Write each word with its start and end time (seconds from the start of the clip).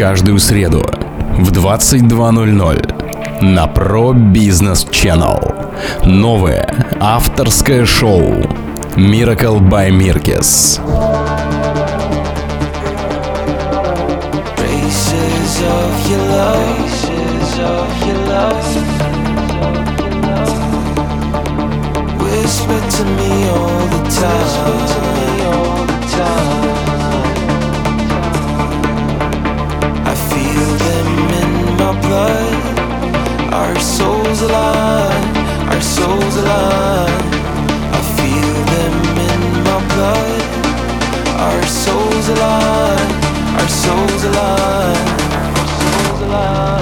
Каждую 0.00 0.38
среду 0.38 0.82
в 1.36 1.52
22.00 1.52 3.44
на 3.44 3.66
Pro 3.66 4.14
Business 4.14 4.88
Channel. 4.90 5.68
Новое 6.06 6.66
авторское 6.98 7.84
шоу 7.84 8.22
Miracle 8.96 9.60
by 9.60 9.90
Mirkes. 9.90 10.80
Whisper 22.18 22.80
to 22.96 23.04
me 23.04 23.48
all 23.50 23.86
the 23.88 24.02
time. 24.18 25.39
Souls 36.00 36.36
align. 36.36 37.24
I 37.98 38.00
feel 38.16 38.56
them 38.74 38.96
in 39.30 39.40
my 39.68 39.78
blood. 39.92 40.42
Our 41.46 41.62
souls 41.82 42.26
align, 42.34 43.08
our 43.60 43.68
souls 43.82 44.22
align, 44.30 45.06
our 45.58 45.68
souls 45.78 46.20
align. 46.22 46.79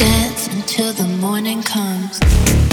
dance 0.00 0.48
until 0.48 0.94
the 0.94 1.06
morning 1.18 1.62
comes. 1.62 2.69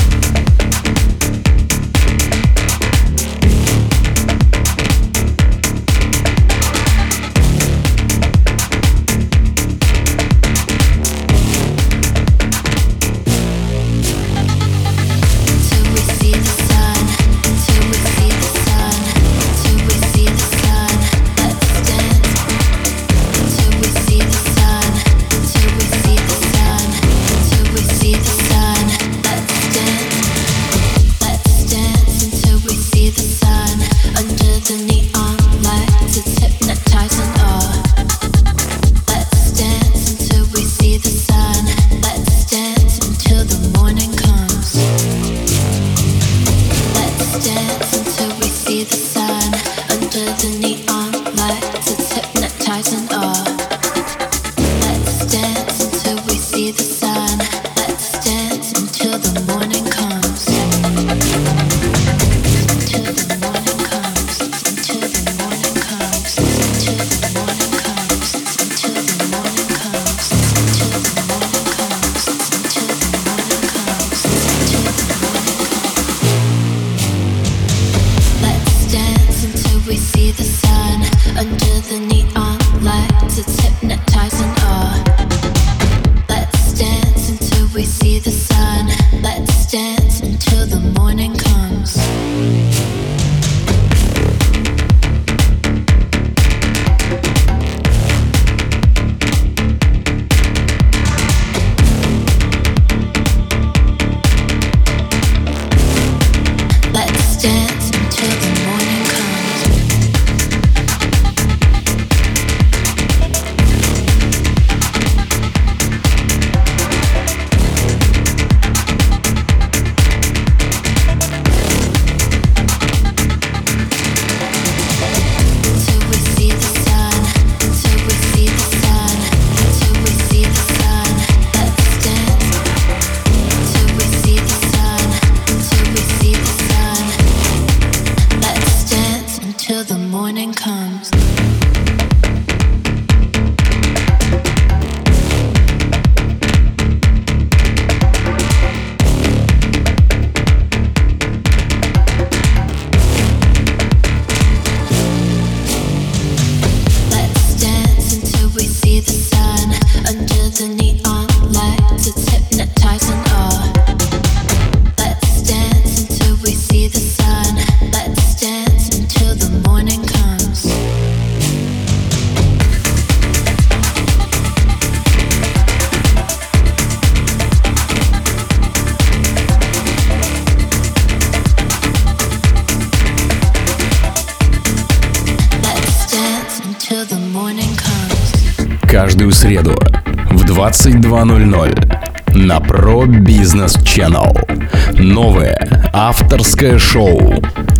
22.00 190.68 192.36
на 192.36 192.58
Pro 192.60 193.06
Business 193.06 193.82
Channel. 193.84 195.02
Новое 195.02 195.58
авторское 195.94 196.78
шоу 196.78 197.18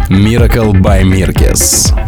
Miracle 0.10 0.72
by 0.72 1.04
Mirkes. 1.04 2.07